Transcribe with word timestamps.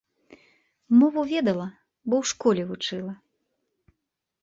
Мову 1.01 1.21
ведала, 1.33 1.69
бо 2.09 2.13
ў 2.25 2.33
школе 2.33 2.61
вучыла. 2.73 3.13